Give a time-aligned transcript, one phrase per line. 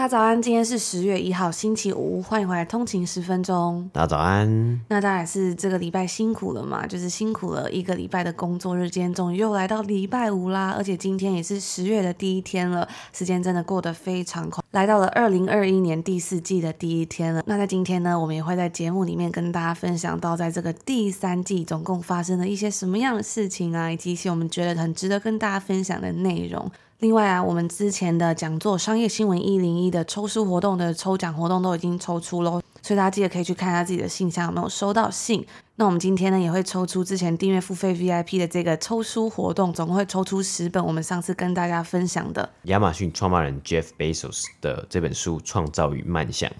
[0.00, 3.86] 大家早安，今天是十月一号，星期五，欢迎回来通勤十分钟。
[3.92, 4.80] 大家早安。
[4.88, 17.42] 那当然是这个礼拜辛苦了嘛，就是辛苦了一个礼拜的工作日，今天终于又来到礼拜五啦，而且今天也是十月的第一天了，时间真的过得非常快，来到了二零二一年第四季的第一天了。
[17.44, 26.72] 那在今天呢，我们也会在节目里面跟大家分享到，在这个第三季总共发生了一些什么样的事情啊，以及一些我们觉得很值得跟大家分享的内容。
[27.00, 35.46] 另外啊，我们之前的讲座商业新闻一零一的抽书活动的抽奖活动都已经抽出喽，所以大家记得可以去看一下自己的信箱有没有收到信。
[35.76, 46.50] 那我们今天呢也会抽出之前订阅付费 VIP 的这个抽书活动，总共会抽出十本我们上次跟大家分享的亚马逊创办人 Jeff Bezos 的这本书《创造与漫想》。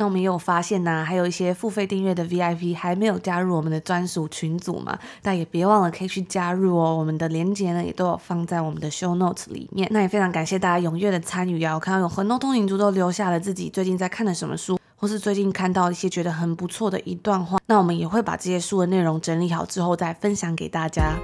[0.00, 6.96] 那我们也有发现呢、啊，还有一些付费订阅的 VIP 还没有加入我们的专属群组嘛，但也别忘了可以去加入哦。
[6.96, 9.86] 我们的链接呢也都有放在我们的 show notes 里面。
[9.92, 11.74] 那也非常感谢大家踊跃的参与啊！
[11.74, 17.58] 我看到有很多通勤族都留下了自己最近在看的什么书，或是最近看到一些觉得很不错的一段话。
[17.66, 21.18] 那我们也会把这些书的内容整理好之后再分享给大家。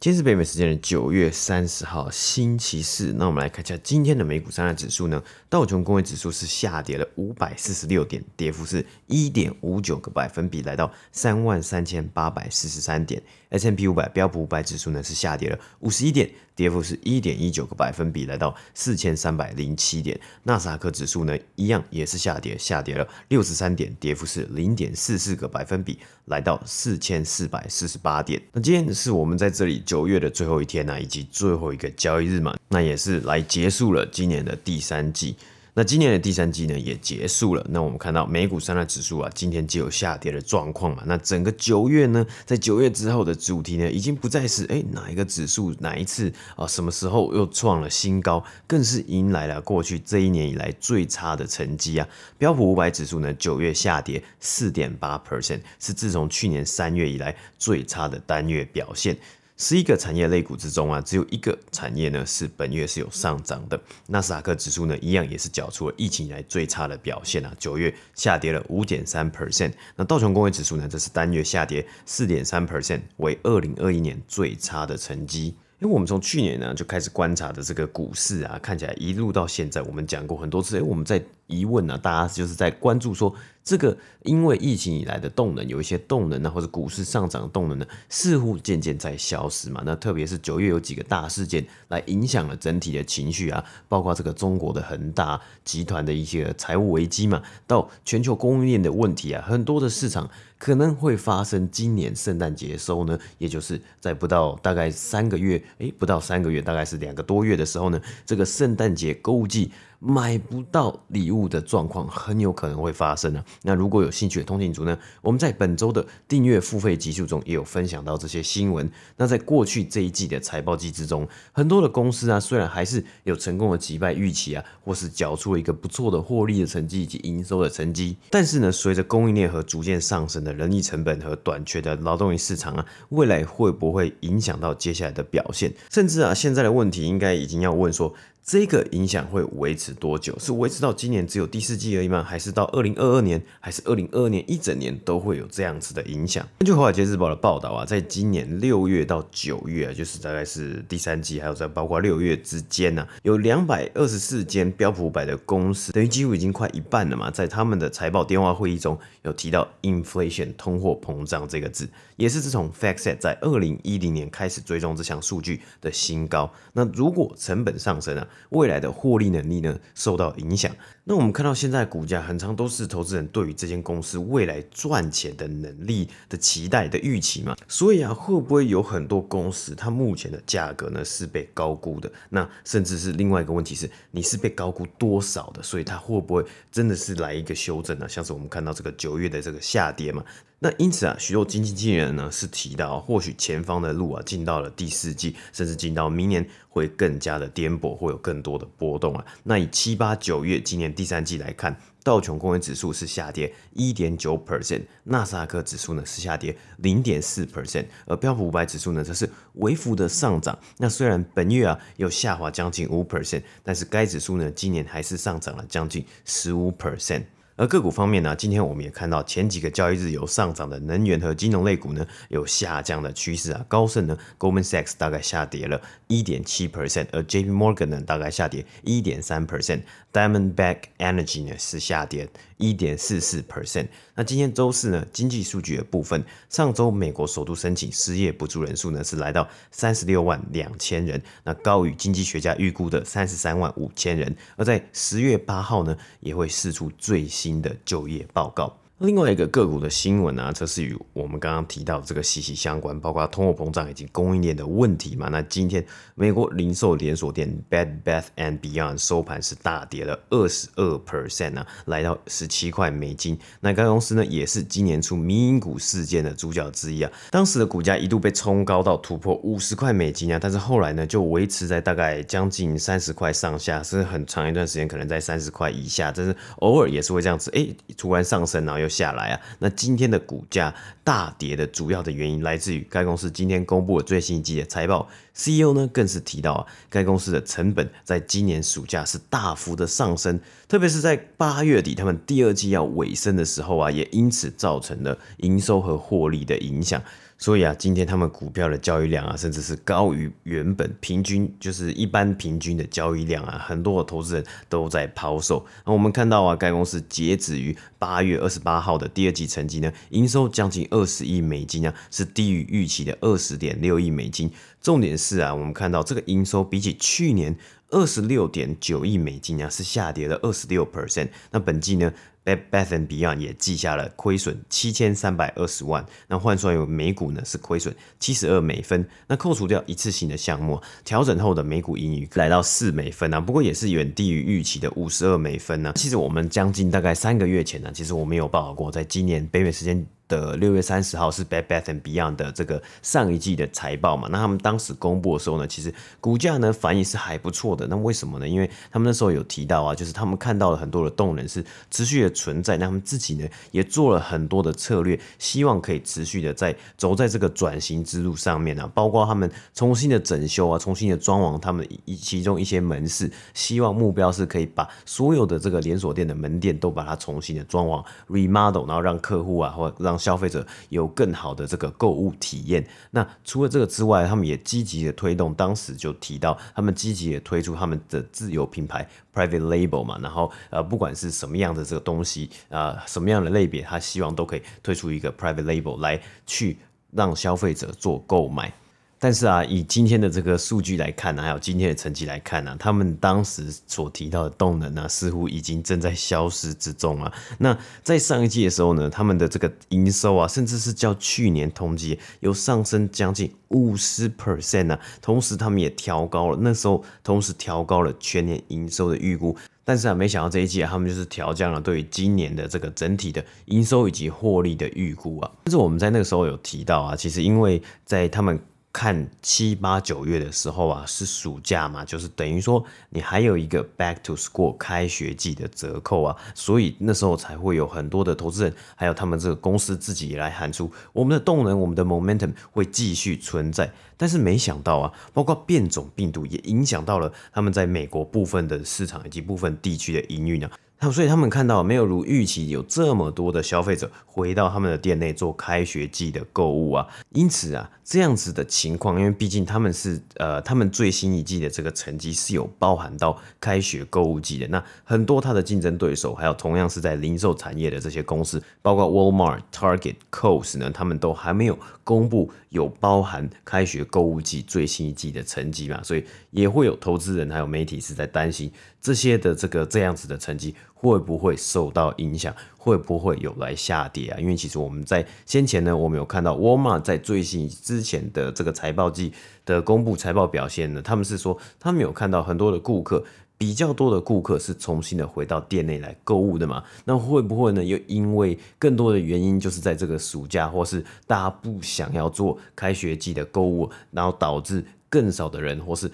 [0.00, 3.12] 今天是北美时间的九月三十号，星期四。
[3.16, 5.20] 那我们来看一下今天的美股三大指数呢。
[5.48, 13.20] 道琼工业指数是下跌了五百四十六点，跌幅是一点五九个百分比，来到三万三千八百四十三点。
[13.48, 20.18] S&P 五百标普五百指数呢是下跌了五十一点，跌幅是一点一九个百分比，来到四千三百零七点。
[20.42, 28.42] 纳斯达克指数呢一样也是下跌，下跌了六十三点，跌幅是零点四四个百分比，来到四千四百四十八点。
[28.50, 35.36] 那今天是我们在这里九月的最后一天呢、以及最后一个交易日嘛，那也是来结束了今年的第三季。
[35.78, 37.64] 那今年的第三季呢也结束了。
[37.70, 41.04] 那我们看到美股三大指数啊，今天就有下跌的状况嘛。
[41.06, 52.08] 那整个九月呢，在九月之后的主题呢，已经不再是哎哪一个指数哪一次啊什么时候又创了新高，更是迎来了过去这一年以来最差的成绩啊。
[52.36, 59.16] 标普五百指数呢，九月下跌四点八 percent，是自从去年三月以来最差的单月表现。
[59.60, 63.78] 十一个产业类股之中啊，只有一个产业呢是本月是有上涨的。
[64.06, 69.72] 纳斯达克指数呢，一样也是缴出了疫情以来最差的表现啊，九月下跌了五点三 percent。
[69.96, 75.56] 那道琼工业指数呢，则是单月下跌四点三 percent，为二零二一年最差的成绩。
[75.80, 89.82] 因为我们从去年呢就开始观察的这个股市啊，看起来一路到现在，我们讲过很多次，哎，我们在疑问呢，大家就是在关注说，这个因为疫情以来的动能，有一些动能呢，或者股市上涨的动能呢，似乎渐渐在消失嘛。
[89.84, 100.30] 那特别是九月有几个大事件来影响了整体的情绪啊，包括这个中国的恒大集团的一些财务危机嘛，到全球供应链的问题啊，很多的市场。
[100.58, 109.70] 可能会发生今年圣诞节收呢，也就是在不到大概三个月，诶，不到三个月，大概是两个多月的时候呢，这个圣诞节购物季。
[110.00, 113.44] 买不到礼物的状况很有可能会发生、啊。
[113.62, 118.88] 那如果有兴趣的通勤族呢，我们在本周的订阅付费集数中也有分享到这些新闻。
[119.16, 135.74] 那在过去这一季的财报季之中，很多的公司啊，虽然还是有成功的击败预期啊，或是缴出了一个不错的获利的成绩以及营收的成绩，但是呢，随着供应链和逐渐上升的人力成本和短缺的劳动力市场啊，未来会不会影响到接下来的表现？
[135.90, 138.14] 甚至啊，现在的问题应该已经要问说。
[138.48, 140.34] 这个影响会维持多久？
[140.38, 142.22] 是维持到今年只有第四季而已吗？
[142.22, 146.42] 还是到二零二二年，还是二零二二年一整年都会有这样子的影响？
[146.60, 161.86] 根据华尔街日报的报道啊，在今年六月到九月啊，就是大概是第三季，还有在包括六月之间呢、有两百二十四间标普五百的公司，等于几乎已经快一半了嘛，在他们的财报电话会议中有提到 inflation 通货膨胀这个字，
[162.16, 166.50] 也是自从 FactSet 在二零一零年开始追踪这项数据的新高。
[166.72, 170.74] 那如果成本上升啊，未来的获利能力呢受到影响，
[171.10, 182.12] 那我们看到现在股价很常都是投资人对于这间公司未来赚钱的能力的期待的预期嘛，所以啊，会不会有很多公司它目前的价格呢是被高估的？
[182.28, 185.62] 那甚至是另外一个问题是，你是被高估多少的？
[185.62, 188.06] 所以它会不会真的是来一个修正呢？
[188.06, 190.22] 像是我们看到这个九月的这个下跌嘛。
[190.60, 199.24] 那因此啊，许多经济经理人呢是提到，或许前方的路啊，进到了第四季，甚至进到明年会更加的颠簸，会有更多的波动啊。
[199.44, 210.58] 那以七八九月今年第三季来看，道琼工业指数是下跌一点九 percent，纳斯达克指数呢是下跌零点四 percent，而标普五百指数呢则是微幅的上涨。
[210.78, 217.22] 那虽然本月啊有下滑将近五 percent，但是该指数呢今年还是上涨了将近十五 percent。
[217.58, 223.64] 而个股方面呢，今天我们也看到前几个交易日有上涨的能源和金融类股呢，有下降的趋势啊。
[223.66, 232.28] 高盛呢，Goldman Sachs 大概下跌了一点七 percent，而 JP Morgan 呢，大概下跌一点三 percent，Diamondback Energy 呢是下跌
[232.58, 233.88] 一点四四 percent。
[234.18, 244.36] 那今天周四呢，经济数据的部分，上周美国首都申请失业补助人数呢是来到三十六万两千人，那高于经济学家预估的三十三万五千人。
[244.56, 247.28] 而在十月八号呢，也会释出最。
[247.28, 248.76] 新的就业报告。
[248.98, 255.28] 另外一个个股的新闻呢，则是与我们刚刚提到这个息息相关，包括通货膨胀以及供应链的问题嘛。
[255.28, 255.86] 那今天
[256.16, 263.38] 美国零售连锁店 Bed Bath and Beyond 收盘是大跌了二十二 percent 啊，来到十七块美金。
[263.60, 267.12] 那该公司呢，也是今年初迷因股事件的主角之一啊。
[267.30, 280.74] 当时的股价一度被冲高到突破五十块美金啊，但是后来呢，就维持在大概将近三十块上下，是很长一段时间可能在三十块以下，但是偶尔也是会这样子，哎、突然上升然后又下来啊，那今天的股价
[281.04, 297.02] 大跌的主要的原因来自于该公司今天公布的最新一季的财报，CEO 呢更是提到啊，该公司的成本在今年暑假是大幅的上升，特别是在八月底他们第二季要尾声的时候啊，也因此造成了营收和获利的影响。
[297.40, 305.64] 所以啊，今天他们股票的交易量啊，甚至是高于原本平均，就是一般平均的交易量啊，很多的投资人都在抛售。
[305.86, 314.50] 那我们看到啊，该公司截止于八月二十八号的第二季成绩呢，营收将近二十亿美金啊，是低于预期的二十点六亿美金。
[314.82, 317.56] 重点是啊，我们看到这个营收比起去年
[317.90, 321.28] 二十六点九亿美金啊，是下跌了二十六 percent。
[321.52, 322.12] 那本季呢
[322.56, 329.06] ？Bath and Beyond 也记下了亏损七千三百二十万，那换算有每股呢是亏损七十二美分。
[329.26, 335.92] 那扣除掉一次性的项目，调整后的每股盈余来到四美分啊，不过也是远低于预期的五十二美分呢。
[335.96, 340.06] 其实我们将近大概三个月前呢，其实我们有报道过，在今年北美时间。
[340.28, 344.28] 的六月三十号是 Bed Bath and Beyond 的这个上一季的财报嘛？
[344.30, 347.86] 那他们当时公布的时候呢，其实股价呢反应是还不错的。
[347.88, 348.46] 那为什么呢？
[348.46, 372.86] 因为他们那时候有提到啊，就是他们看到了很多的动能是持续的存在，那他们自己呢也做了很多的策略，希望可以持续的在走在这个转型之路上面啊，包括他们重新的整修啊，重新的装潢他们一其中一些门市，希望目标是可以把所有的这个连锁店的门店都把它重新的装潢 remodel，然后让客户啊或让消费者有更好的这个购物体验。
[373.12, 380.18] 那除了这个之外，他们也积极的推动，当时就提到他们积极的推出他们的自有品牌 Private Label 嘛。
[380.20, 386.78] 然后呃，不管是什么样的这个东西啊、什么样的类别，他希望都可以推出一个 Private Label 来去
[387.12, 388.72] 让消费者做购买。
[389.20, 397.32] 但是啊，以今天的这个数据来看呢，还有今天的成绩来看呢，他们当时所提到的动能呢，似乎已经正在消失之中啊。
[397.58, 405.00] 那在上一季的时候呢，他们的这个营收啊，甚至是较去年同期有上升将近五十 percent 啊。
[405.20, 409.56] 同时，他们也调高了那时候，同时调高了全年营收的预估。
[409.84, 415.50] 但是啊，没想到这一季，他们就是调降了对于今年的这个整体的营收以及获利的预估啊。
[415.64, 418.60] 但是我们在那个时候有提到啊，其实因为在他们
[418.98, 433.88] 看七八九月的时候啊，是暑假嘛，就是等于说你还有一个 back to school 开学季的折扣啊，所以那时候才会有很多的投资人，还有他们这个公司自己来喊出，我们的动能，我们的 momentum 会继续存在。
[434.16, 440.70] 但是没想到啊，包括变种病毒也影响到了他们在美国部分的市场以及部分地区的营运啊。
[441.12, 454.66] 所以他们看到没有如预期有这么多的消费者回到他们的店内做开学季的购物啊，因此啊，这样子的情况，因为毕竟他们是呃，他们最新一季的这个成绩是有包含到开学购物季的。
[454.68, 470.74] 那很多他的竞争对手，还有同样是在零售产业的这些公司，包括 Walmart、Target、Kohl's 呢，他们都还没有公布有包含开学购物季最新一季的成绩嘛，所以也会有投资人还有媒体是在担心这些的这个这样子的成绩。
[471.00, 472.52] 会不会受到影响？
[472.76, 474.40] 会不会有来下跌啊？
[474.40, 479.32] 因为其实我们在先前呢，我们有看到沃尔玛在最新之前的这个财报季
[479.64, 483.24] 的公布财报表现呢，他们是说他们有看到很多的顾客。
[483.56, 486.82] 比较多的顾客是重新的回到店内来购物的嘛？
[487.04, 487.84] 那会不会呢？
[487.84, 496.08] 又因为更多的原因，就是在这个暑假，或是大家不想要做开学季的购物，然后导致更少的人，或是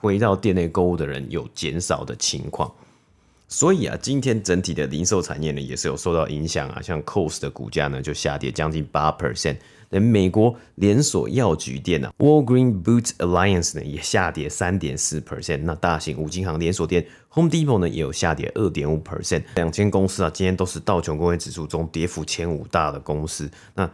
[0.00, 2.72] 回到店内购物的人有减少的情况。
[3.50, 6.82] 所以啊，今天整体的零售产业呢，也是有受到影响啊。
[6.82, 9.56] 像 COS 的股价呢，就下跌将近八 percent。
[9.90, 15.62] 连美国连锁药局店呢 Walgreen Boots Alliance 呢也下跌三点四 percent。
[15.62, 19.44] 那大型五金行连锁店 Home Depot 呢也有下跌二点五 percent。
[19.54, 23.50] 两间公司啊，今天都是道琼工业指数中跌幅前五大的公司。
[23.74, 23.90] 那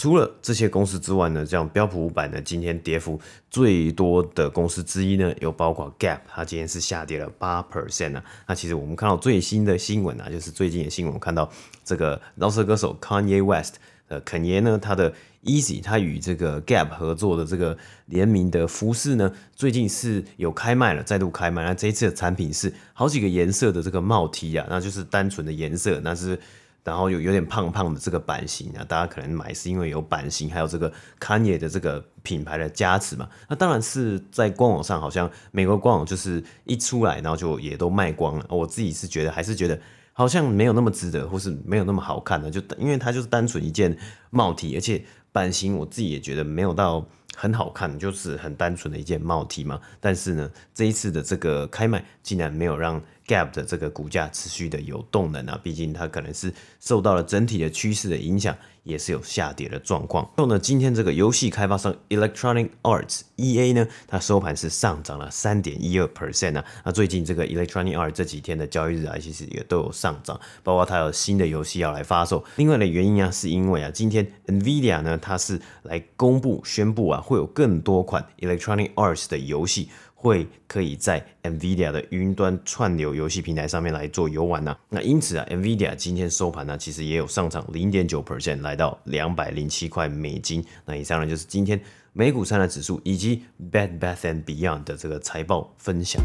[0.00, 8.24] 除了这些公司之外呢，像标普五百呢，今天跌幅最多的公司之一呢，有包括 Gap，它今天是下跌了八 percent 啊。
[8.48, 11.46] 那其实我们看到最新的新闻啊，就是最近的新闻，看到
[11.84, 13.74] 这个饶舌歌手 Kanye West，
[14.08, 15.12] 呃，肯爷呢，他的
[15.44, 17.76] Easy，他与这个 Gap 合作的这个
[18.06, 21.62] 联名的服饰呢，最近是有开卖了，再度开卖。
[21.62, 26.40] 那这一次的产品是好几个颜色的这个帽 T 啊，那就是单纯的颜色，那是
[26.84, 33.28] 然后有有点胖胖的这个版型啊，大家可能买是因为有版型，还有这个 Kanye 的这个品牌的加持嘛。
[33.48, 38.46] 那当然是在官网上，好像美国官网就是一出来，然后就也都卖光了。
[38.48, 39.78] 我自己是觉得，还是觉得。
[40.12, 43.96] 好像没有那么值得，或是没有那么好看的，就因为它就是单纯一件
[44.28, 47.06] 帽体而且版型我自己也觉得没有到
[47.36, 49.80] 很好看，就是很单纯的一件帽 T 嘛。
[50.00, 58.56] 但是呢，这一次的这个开卖竟然没有让 Gap 的这个股价持续的有动能啊，毕竟它可能是受到了整体的趋势的影响。
[58.82, 60.24] 也是有下跌的状况。
[60.36, 66.64] 然后呢，今天这个游戏开发商 Electronic Arts EA 呢，它收盘是上涨了三点一二 percent 啊。
[66.84, 72.44] 那最近这个 Electronic Arts 这几天的交易日啊，其实也都有上涨，包括它有新的游戏要来发售。
[72.56, 79.88] 另外的原因啊，是因为啊，今天 NVIDIA 呢，它是来公布宣布啊，会有更多款 Electronic Arts 的游戏。
[80.22, 90.62] 会可以在 NVIDIA 的云端串流游戏平台上面来做游玩呐、那因此啊，NVIDIA 今天收盘呢，其实也有上涨零点九 percent，来到两百零七块美金。
[90.84, 91.80] 那以上呢就是今天
[92.12, 96.22] 美股三大指数以及 Bed Bath and Beyond 的这个财报分享。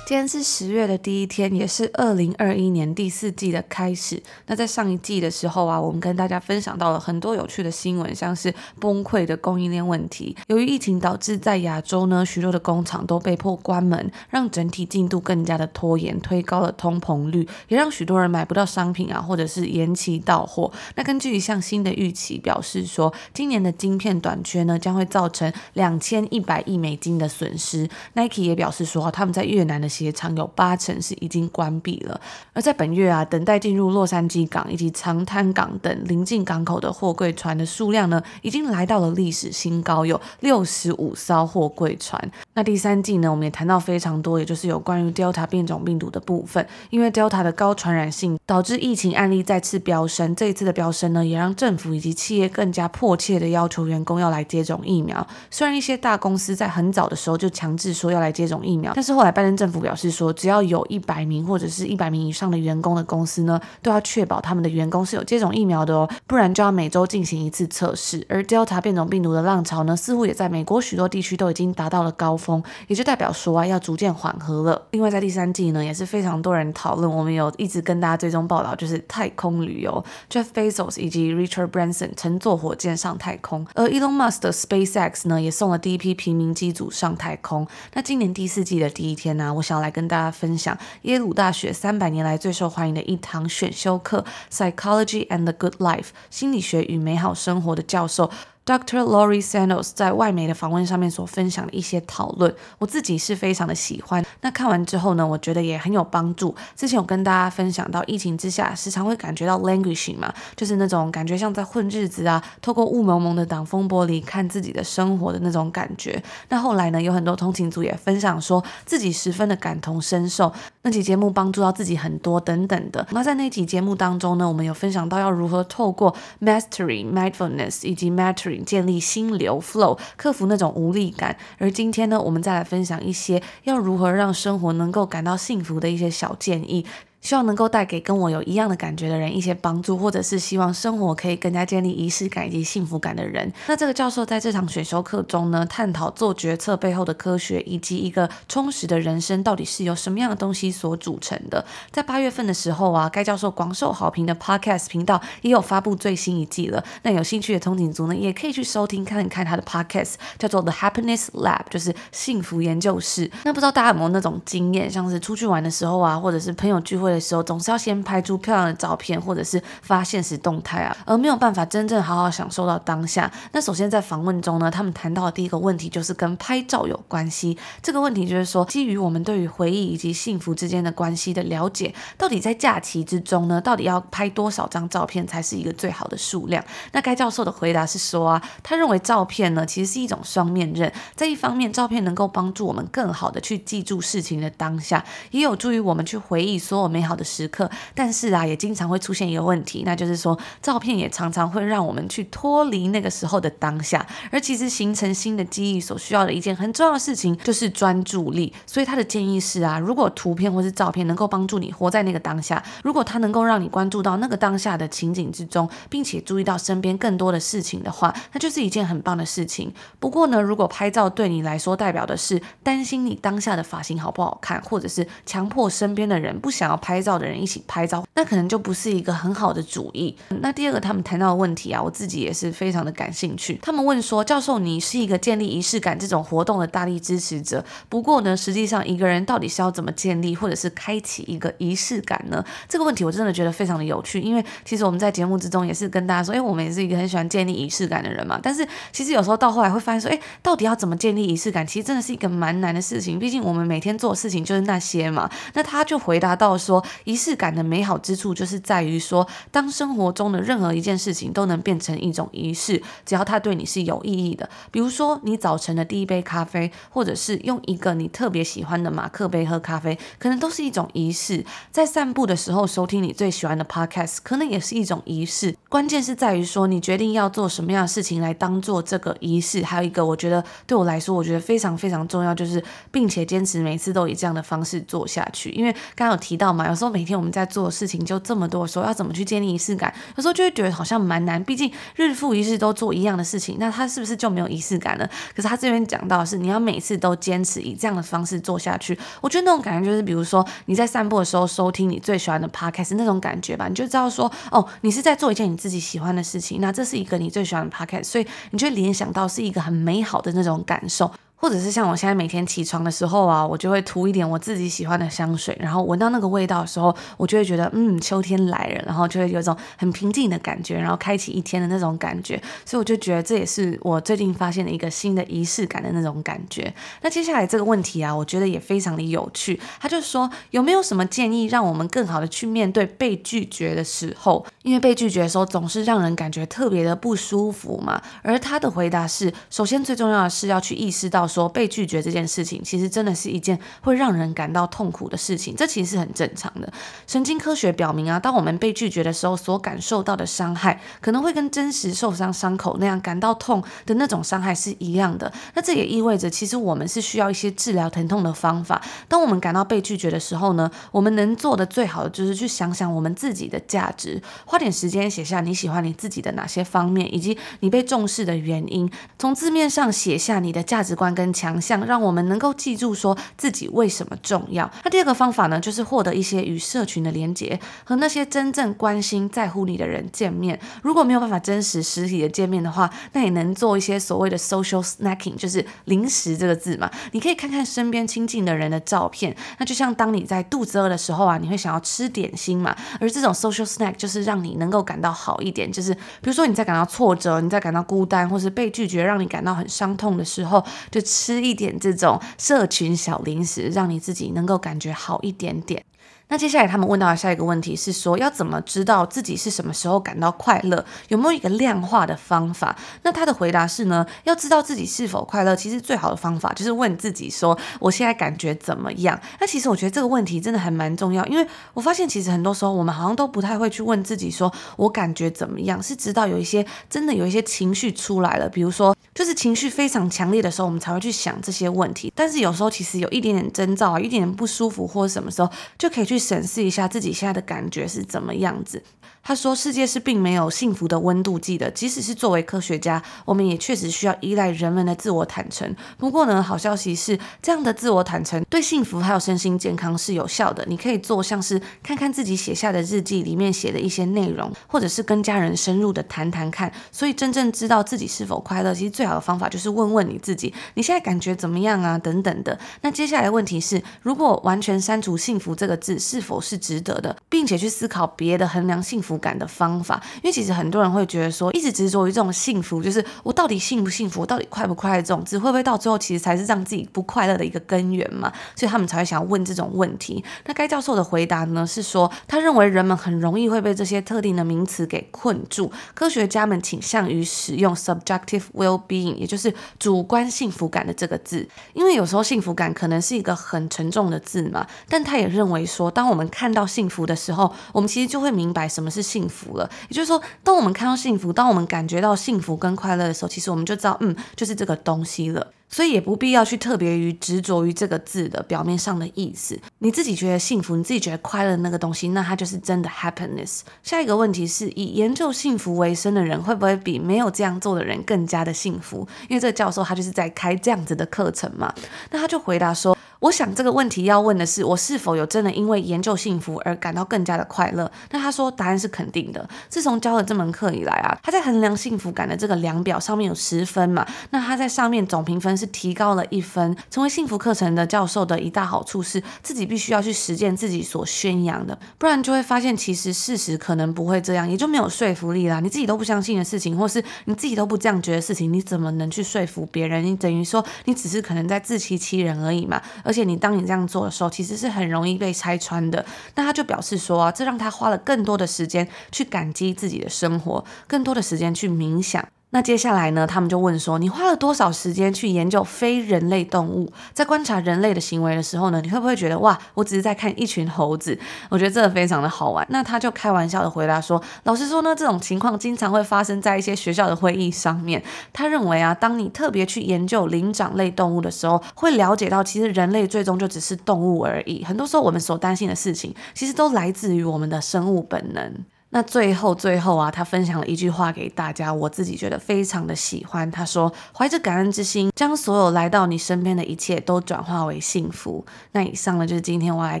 [0.10, 4.20] 今天是十月的第一天，也是二零二一年第四季的开始。
[4.48, 10.36] 那在上一季的时候啊，我们跟大家分享到了很多有趣的新闻，像是崩溃的供应链问题。
[10.48, 20.72] 由于疫情导致在亚洲呢，许多的工厂都被迫关门，让整体进度更加的拖延，推高了通膨率，也让许多人买不到商品啊，或者是延期到货。
[20.96, 27.88] 那根据一项新的预期表示说，今年的晶片短缺呢，将会造成两千一百亿美金的损失。
[28.14, 29.88] Nike 也表示说，他们在越南的。
[30.04, 32.20] 鞋厂有八成是已经关闭了，
[32.52, 42.30] 而在本月啊，等待进入洛杉矶港以及长滩港等临近港口的货柜船的数量呢，已经来到了历史新高，有六十五艘货柜船。
[42.54, 50.34] 那第三季呢，我们也谈到非常多，也就是有关于 Delta 变种病毒的部分，因为 Delta 的高传染性导致疫情案例再次飙升。
[50.34, 55.26] 这一次的飙升呢，也让政府以及企业更加迫切的要求员工要来接种疫苗。
[55.50, 68.24] 虽然一些大公司在很早的时候就强制说要来接种疫苗，但是后来拜登政府表表示说，只要有一百名或者是一百名以上的员工的公司呢，都要确保他们的员工是有接种疫苗的哦，不然就要每周进行一次测试。
[68.28, 74.80] 而 Delta 变种病毒的浪潮呢，似乎也在美国许多地区都已经达到了高峰，也就代表说啊，要逐渐缓和了。
[74.92, 87.66] 另外，在第三季呢，也是非常多人讨论，我们有一直跟大家追踪报道，就是太空旅游，Jeff Bezos 以及 Richard Branson 乘坐火箭上太空，而 Elon Musk 的 SpaceX 呢，也送了第一批平民机组上太空。
[87.94, 89.79] 那今年第四季的第一天呢，我想。
[89.80, 94.24] 来跟大家分享耶鲁大学三百年来最受欢迎的一堂选修课
[94.72, 95.98] 《Psychology and the Good Life》
[96.30, 98.30] 心理学与美好生活的教授。
[98.70, 99.02] Dr.
[99.02, 104.24] Laurie Santos 在外媒的访问上面所分享的一些讨论，我自己是非常的喜欢。
[104.42, 106.54] 那看完之后呢，我觉得也很有帮助。
[106.76, 116.22] 之前有跟大家分享到，疫情之下时常会感觉到 languishing 嘛，就是那种感觉像在混日子啊，透过雾蒙蒙的挡风玻璃看自己的生活的那种感觉。
[116.48, 123.04] 那后来呢，有很多通勤族也分享说自己十分的感同身受，那期节目帮助到自己很多等等的。
[123.10, 131.36] 那在那期节目当中呢，我们有分享到要如何透过 mastery mindfulness 以及 mastery 建立心流 flow，克服那种无力感。
[131.58, 136.84] 而今天呢，我们再来分享一些要如何让生活能够感到幸福的一些小建议。
[137.20, 143.52] 希望能够带给跟我有一样的感觉的人一些帮助，或者是希望生活可以更加建立仪式感以及幸福感的人。
[143.66, 151.64] 那这个教授在这场选修课中呢，探讨做决策背后的科学，以及一个充实的人生到底是由什么样的东西所组成的。
[151.90, 156.82] 在八月份的时候啊，该教授广受好评的 Podcast 频道也有发布最新一季了。
[157.02, 163.30] 那有兴趣的通勤族呢，也可以去收听看一看他的 Podcast，叫做 The Happiness Lab，就是幸福研究室。
[163.44, 167.09] 那不知道大家有没有那种经验，像是出去玩的时候啊，或者是朋友聚会。
[167.12, 173.30] 的时候，总是要先拍出漂亮的照片，或者是发现实动态啊，而没有办法真正好好享受到当下。
[173.52, 177.56] 那首先在访问中呢，他们谈到的第一个问题就是跟拍照有关系。
[177.82, 186.64] 这个问题就是说，基于我们对于回忆以及幸福之间的关系的了解，到底在假期之中呢，到底要拍多少张照片才是一个最好的数量？
[186.92, 208.52] 那该教授的回答是说啊，他认为照片呢其实是一种双面刃，在一方面，照片能够帮助我们更好的去记住事情的当下，也有助于我们去回忆所有美美好的时刻，但是啊，也经常会出现一个问题，那就是说，照片也常常会让我们去脱离那个时候的当下，而其实形成新的记忆所需要的一件很重要的事情就是专注力。
[208.66, 219.72] 所以他的建议是啊，如果图片或是照片能够帮助你活在那个当下，如果它能够让你关注到那个当下的情景之中，并且注意到身边更多的事情的话，那就是一件很棒的事情。
[219.98, 230.12] 不过呢，如果拍照对你来说代表的是担心你当下的发型好不好看，或者是强迫身边的人不想要拍拍照的人一起拍照，那可能就不是一个很好的主意。
[230.40, 233.56] 那第二个他们谈到的问题啊，我自己也是非常的感兴趣。
[233.62, 242.44] 他们问说，教授，你是一个建立仪式感这种活动的大力支持者，不过呢，实际上一个人到底是要怎么建立或者是开启一个仪式感呢？
[242.68, 248.40] 这个问题我真的觉得非常的有趣，因为其实我们在节目之中也是跟大家说，哎，我们也是一个很喜欢建立仪式感的人嘛。
[248.42, 251.64] 但是其实有时候到后来会发现说，哎，到底要怎么建立仪式感？
[251.64, 255.30] 其实真的是一个蛮难的事情，毕竟我们每天做的事情就是那些嘛。
[255.54, 264.48] 那他就回答到说，仪式感的美好之处就是在于说，当生活中的任何一件事情都能变成一种仪式，只要它对你是有意义的。
[264.70, 271.44] 比如说，你早晨的第一杯咖啡，或者是用一个你特别喜欢的马克杯喝咖啡，可能都是一种仪式。
[271.70, 275.56] 在散步的时候收听你最喜欢的 podcast，可能也是一种仪式。
[275.68, 279.62] 关键是在于说，你决定要做什么样的事情来当做这个仪式。
[279.64, 285.50] 还有一个，我觉得对我来说，我觉得非常非常重要，就是并且坚持每次都以这样的方式做下去。
[285.50, 291.42] 因为刚刚有提到嘛，有时候每天我们在做的事情就这么多，说要怎么去建立仪式感，有时候就会觉得好像蛮难。
[291.44, 295.06] 毕竟日复一日都做一样的事情，那他是不是就没有仪式感了？
[295.34, 298.98] 可是他这边讲到是，你要每次都坚持以这样的方式做下去。
[299.20, 311.10] 我觉得那种感觉就是，比如说你在散步的时候收听你最喜欢的 podcast 那种感觉吧，你就知道说，哦，你是在做一件你自己喜欢的事情，那这是一个你最喜欢的 podcast，所以你就联想到是一个很美好的那种感受。
[311.40, 322.38] 或者是像我现在每天起床的时候啊，我就会涂一点我自己喜欢的香水，然后闻到那个味道的时候，我就会觉得，嗯，秋天来了，然后就会有一种很平静的感觉，然后开启一天的那种感觉。
[322.66, 326.70] 所以我就觉得这也是我最近发现的一个新的仪式感的那种感觉。
[327.00, 329.58] 那接下来这个问题啊，我觉得也非常的有趣。
[329.80, 334.44] 他就说有没有什么建议让我们更好的去面对被拒绝的时候？
[334.62, 338.02] 因为被拒绝的时候总是让人感觉特别的不舒服嘛。
[338.20, 341.29] 而他的回答是，首先最重要的是要去意识到。
[341.30, 346.70] 说被拒绝这件事情，其实真的是一件会让人感到痛苦的事情，这其实是很正常的。
[347.06, 355.32] 神经科学表明啊，当我们被拒绝的时候，所感受到的伤害，可能会跟真实受伤伤口那样感到痛的那种伤害是一样的。
[355.54, 358.82] 那这也意味着，其实我们是需要一些治疗疼痛的方法。
[359.06, 368.90] 当我们感到被拒绝的时候呢，我们能做的最好的就是去想想我们自己的价值，花点时间写下你喜欢你自己的哪些方面，以及你被重视的原因。
[369.18, 374.70] 从字面上写下你的价值观跟强项，让我们能够记住说自己为什么重要。
[374.82, 380.58] 那第二个方法呢，就是获得一些与社群的连接，和那些真正关心、在乎你的人见面。
[380.82, 386.90] 如果没有办法真实实体的见面的话，那也能做一些所谓的 social snacking，就是零食这个字嘛。
[387.12, 392.74] 你可以看看身边亲近的人的照片，那就像当你在肚子饿的时候啊，你会想要吃点心嘛。
[392.98, 400.98] 而这种 social snack 就是让你能够感到好一点，就是比如说你在感到挫折、你在感到孤单，或是被拒绝，让你感到很伤痛的时候，就。
[401.10, 405.84] 吃一点这种社群小零食，让你自己能够感觉好一点点。
[406.32, 410.84] 那接下来他们问到的下一个问题是说，要怎么知道自己是什么时候感到快乐？
[411.08, 412.76] 有没有一个量化的方法？
[413.02, 419.20] 那他的回答是呢，要知道自己是否快乐，其实最好的方法就是问自己说，我现在感觉怎么样？
[419.40, 421.44] 那其实我觉得这个问题真的还蛮重要，因为
[421.74, 425.82] 我发现其实很多时候我们好像都不太会去问自己说，我感觉怎么样？
[425.82, 432.10] 是直到有一些真的有一些情绪出来了，比如说就是情绪非常强烈的时候，我们才会去想这些问题。
[432.16, 436.18] 但是有时候其实有一点点征兆啊，一点点不舒服或者什么时候，就可以去。
[436.18, 438.82] 审视一下自己现在的感觉是怎么样子。
[439.22, 445.76] 他说：“世界是并没有幸福的温度计的，即使是作为科学家，我们也确实需要依赖人们的自我坦诚。
[445.98, 450.64] 不过呢，好消息是，这样的自我坦诚对幸福还有身心健康是有效的。
[450.66, 456.72] 你可以做像是看看自己写下的日记里面写的一些内容，或者是跟家人深入的谈谈看。
[456.90, 461.98] 所以，真正知道自己是否快乐，其实最好的方法就是问问你自己，你现在感觉怎么样啊？
[461.98, 462.58] 等等的。
[462.80, 478.32] 那接下来问题是，如果完全删除‘幸福’这个字，是否是值得的，并且去思考别的衡量幸福。”福感的方法，因为其实很多人会觉得说，一直执着于这种幸福，就是我到底幸不幸福，我到底快不快乐，这种字会不会到最后其实才是让自己不快乐的一个根源嘛？
[478.54, 480.24] 所以他们才会想要问这种问题。
[480.46, 485.72] 那该教授的回答呢是说，他认为人们很容易会被这些特定的名词给困住。
[485.94, 494.64] 科学家们倾向于使用 subjective well-being，也就是主观幸福感的这个字，因为有时候幸福感可能是一个很沉重的字嘛。
[494.88, 498.99] 但他也认为说，当我们看到幸福的时候，我们其实就会明白什么是。
[499.02, 505.46] 幸福了，也就是说，当我们看到幸福，当我们感觉到幸福跟快乐的时候，其实我们就知道，嗯，就是这个东西了。
[505.72, 509.56] 所以也不必要去特别于执着于这个字的表面上的意思。
[509.78, 513.60] 你自己觉得幸福，你自己觉得快乐那个东西，那它就是真的 happiness。
[513.84, 519.06] 下一个问题是以研究幸福为生的人，会不会比没有这样做的人更加的幸福？
[519.28, 521.72] 因为这个教授他就是在开这样子的课程嘛。
[522.10, 522.96] 那他就回答说。
[523.20, 527.90] 我想这个问题要问的是，我是否有真的因为研究幸福而感到更加的快乐？
[528.10, 529.46] 那他说答案是肯定的。
[529.68, 536.74] 自从教了这门课以来啊，他在衡量幸福感的这个量表上面有十分嘛，那他在上面总评分是提高了一分。
[536.90, 545.60] 成为幸福课程的教授的一大好处是，自己必须要去实践自己所宣扬的，不然就会发现其实事实可能不会这样，也就没有说服力啦。
[545.60, 550.02] 你自己都不相信的事情，或是你自己都不这样觉得事情，你怎么能去说服别人？
[550.02, 552.80] 你等于说你只是可能在自欺欺人而已嘛。
[553.10, 556.06] 而且你当你这样做的时候，其实是很容易被拆穿的。
[556.36, 562.24] 那他就表示说啊，这让他花了更多的时间去感激自己的生活，更多的时间去冥想。
[562.52, 566.92] 那接下来呢，他们就问说，你花了多少时间去研究非人类动物？
[567.12, 571.16] 在观察人类的行为的时候呢，你会不会觉得哇，我只是在看一群猴子？
[571.48, 572.66] 我觉得这个非常的好玩。
[572.70, 578.02] 那他就开玩笑的回答说，老实说呢，这种情况经常会发生在一些学校的会议上面。
[578.32, 584.64] 他认为啊，当你特别去研究灵长类动物的时候，会了解到其实人类最终就只是动物而已。
[584.64, 588.64] 很多时候我们所担心的事情，其实都来自于我们的生物本能。
[588.92, 593.48] 那最后最后啊，他分享了一句话给大家，我自己觉得非常的喜欢。
[593.48, 600.00] 他说：“怀着感恩之心，将所有来到你身边的一切都转化为幸福。”那以上呢，就是今天我来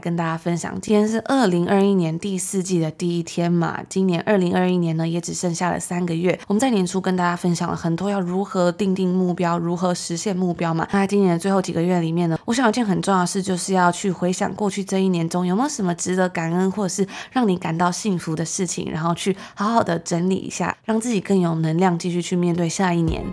[0.00, 0.72] 跟大家分享。
[0.80, 6.36] 今天是二零二一年第四季的第一天嘛，今年二零二一年呢，也只剩下了三个月。
[6.48, 10.84] 我们在年初跟大家分享了很多要如何定定目标，如何实现目标嘛。
[10.90, 18.79] 那在今年的最后几个月里面呢，我想有件很重要的事，就是要去回想过去这一年中有没有什么值得感恩，或者是让你感到幸福的事情。
[18.88, 23.24] 然后去好好的整理一下，让自己更有能量，继续去面对下一年。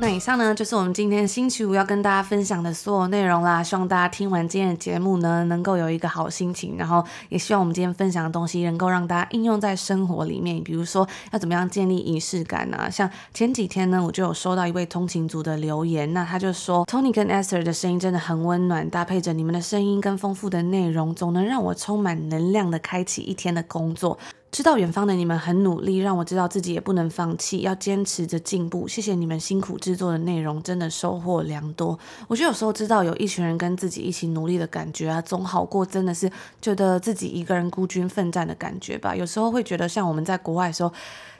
[0.00, 3.62] 那以上呢，就是我们今天星期五要跟大家分享的所有内容啦。
[3.62, 10.60] 希望大家听完今天的节目呢，能够有一个好心情，然后也希望我们今天分享的东西能够让大家应用在生活里面。
[10.64, 12.90] 比如说要怎么样建立仪式感啊？
[12.90, 24.18] 像前几天呢，我就有收到一位通勤族的留言，那他就说，Tony 跟 Ester 的声音真的很温暖，搭配着你们的声音跟丰富的内容，总能让我充满能量的开启一天的工作。
[24.54, 28.86] 知道远方的你们很努力，让我知道自己也不能放弃，要坚持着进步。
[28.86, 31.98] 谢谢你们辛苦制作的内容，真的收获良多。
[32.28, 36.30] 我觉得有时候知道有一群人跟自己一起努力的感觉啊，总好过真的是
[36.62, 39.16] 觉得自己一个人孤军奋战的感觉吧。
[39.16, 40.92] 有时候会觉得像我们在国外的时候。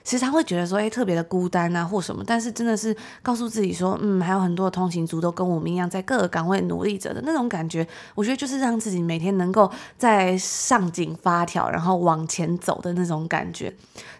[0.06, 2.22] 时常会觉得说，哎，特别的孤单啊，或什么。
[2.26, 7.88] 但是真的是告诉自己说，嗯，还有很多的通勤族都跟我们一样，在各个岗位努力着的那种感觉。
[8.14, 13.72] 我觉得就是让自己每天能够在上紧发条，然后往前走的那种感觉。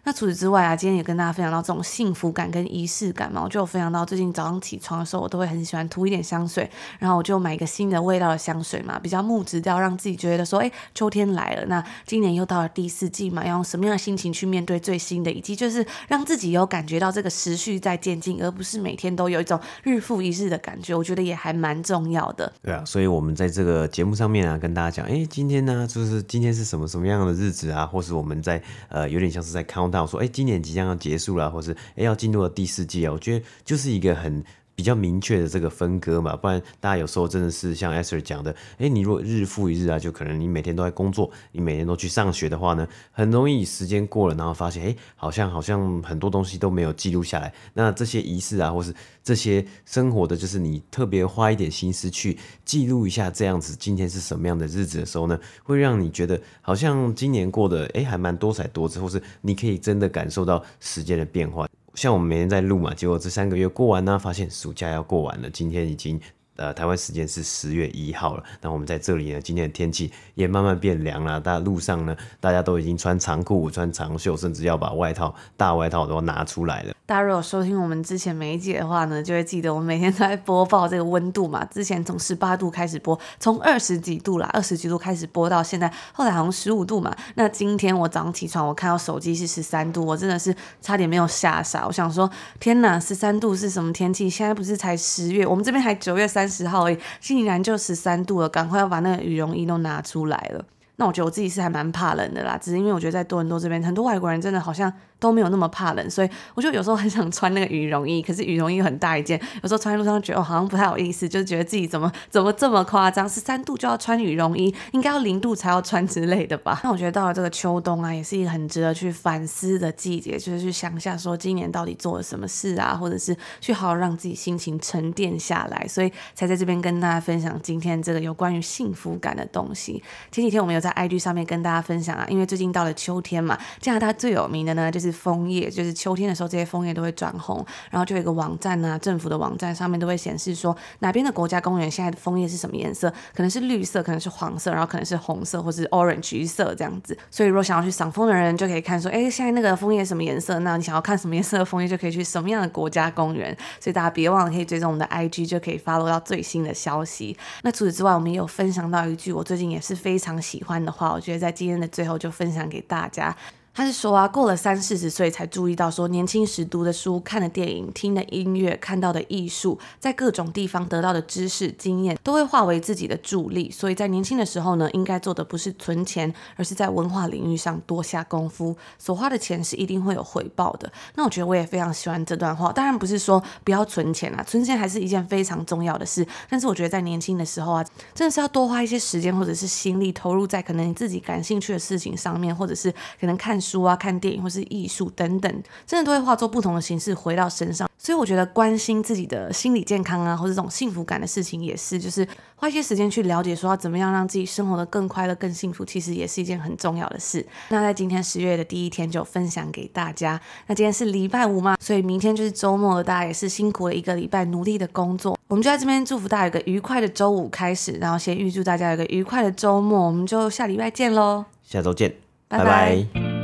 [0.07, 11.66] 那除此之外啊，今天也跟大家分享到这种幸福感跟仪式感嘛，我就有分享到最近早上起床的时候，我都会很喜欢涂一点香水，然后我就买一个新的味道的香水嘛，比较木质调，让自己觉得说，哎，秋天来了。
[11.66, 15.75] 那今年又到了第四季嘛，要用什么样的心情去面对最新的，以及就是。
[15.75, 20.94] 是让自己有感觉到这个时序在渐进，而不是每天都有一种日复一日的感觉。
[20.94, 22.53] 我觉得也还蛮重要的。
[22.62, 27.85] 对啊，所以我们在这个节目上面啊，跟大家讲，哎，今天呢，就是今天是什么什么样的日子啊？
[27.85, 33.12] 或是我们在呃，有点像是在 count down，说，哎，今年即将要结束了，或是哎要进入了第四季啊。
[33.12, 34.44] 我觉得就是一个很。
[34.75, 47.53] 比较明确的这个分割嘛，不然大家有时候真的是像 Esther 讲的，哎，你如果日复一日啊，就可能你每天都在工作，你每天都去上学的话呢，很容易时间过了，然后发现，哎，好像好像很多东西都没有记录下来。
[47.75, 61.69] 那这些仪式啊，或是这些生活的，就是你特别花一点心思去记录一下，这样子今天是什么样的日子的时候呢，会让你觉得好像今年过得哎还蛮多彩多姿，或是你可以真的感受到时间的变化。
[61.94, 66.20] 像我们每天在录嘛，结果这三个月过完呢，发现暑假要过完了，今天已经。
[66.57, 68.45] 呃，台湾时间是十月一号了。
[68.61, 71.40] 那我们在这里呢，今天的天气也慢慢变凉了。
[71.40, 76.95] 大家路上呢，大家都已经穿长裤、穿长袖，甚至要把外套、大外套都拿出来了。
[77.07, 81.64] 大家如果收听我们之前每一集的话呢，就会记得我们每天都在播报这个温度嘛。
[81.67, 87.14] 之前从十八度开始播，从二十几度啦，二十几度开始播到现在，后来好像十五度嘛。
[87.35, 91.85] 那今天我早上起床，我看到手机是十三度，我真的是差点没有吓傻。
[91.87, 94.31] 我想说，天哪，十三度是什么天气？
[94.31, 96.43] 现在不是才十月，我们这边还九月三。
[96.44, 100.62] 三十号诶，竟然就十三度了，赶快要把那个羽绒衣都拿出来了。
[100.96, 104.92] 那我觉得我自己是还蛮怕冷的啦，只是因为我觉得在多伦多这边，很多外国人真的好像。
[105.20, 116.78] 都没有那么怕冷，所以我就有时候很想穿那个羽绒衣，可是羽绒衣很大一件，有时候穿在路上觉得哦，好像不太好意思，就是觉得自己怎么怎么这么夸张，十三度就要穿羽绒衣，应该要零度才要穿之类的吧？
[116.85, 130.02] 那我觉得到了这个秋冬啊，也是一个很值得去反思的季节，就是去想一下说今年到底做了什么事啊，或者是去好好让自己心情沉淀下来，所以才在这边跟大家分享今天这个有关于幸福感的东西。
[130.30, 135.94] 前几天我们有在 IG 上面跟大家分享啊，因为最近到了秋天嘛，加拿大最有名的呢就是枫叶，就是。
[136.05, 147.16] 秋天的时候，这些枫叶都会转红，然后就有一个网站呢、政府的网站上面都会显示说哪边的国家公园现在的枫叶是什么颜色，可能是绿色，可能是黄色，然后可能是红色或是 orange 橘色这样子。
[147.31, 150.59] 所以如果想要去赏枫的人，就可以看说，哎，现在那个枫叶什么颜色？
[150.59, 153.57] 那你想要看什么颜色的枫叶，就可以去什么样的国家公园。
[153.81, 157.35] 所以大家别忘了可以追踪我们的 IG，就可以 follow 到最新的消息。
[157.62, 163.37] 那除此之外，我们也有分享到一句我最近也是非常喜欢的话，我觉得在今天的最后就分享给大家。
[163.77, 173.69] 他是说啊，过了三四十岁才注意到，说年轻时读的书、看的电影、听的音乐、看到的艺术，在各种地方得到的知识、经验，都会化为自己的助力。
[173.73, 178.77] 所以在年轻的时候呢，应该做的不是存钱，而是在文化领域上多下功夫。
[178.97, 180.93] 所花的钱是一定会有回报的。
[181.17, 182.73] 那我觉得我也非常喜欢这段话。
[182.73, 186.25] 当然不是说不要存钱啊，存钱还是一件非常重要的事。
[186.49, 187.85] 但是我觉得在年轻的时候啊，
[188.15, 192.89] 真的是要多花一些时间或者是心力，投入在可能你自己感兴趣的事情上面，或者是
[193.21, 193.61] 可能看。
[193.64, 197.88] 书啊，看电影或是艺术等等，真的都会化作不同的形式回到身上。
[197.96, 207.44] 所以我觉得关心自己的心理健康啊，或者这种幸福感的事情，也是就是花一些时间去了解，说要怎么样让自己生活得更快乐、更幸福，其实也是一件很重要的事。
[207.70, 210.38] 那在今天十月的第一天就分享给大家。
[210.66, 215.38] 那今天是礼拜五嘛，所以明天就是周末了，大家也是辛苦了一个礼拜，努力的工作。
[215.48, 220.07] 我们就在这边祝福大家有个愉快的周五开始，然后先预祝大家有个愉快的周末。
[220.07, 222.14] 我们就下礼拜见喽，下周见，
[222.48, 222.64] 拜拜。
[222.64, 223.43] 拜拜。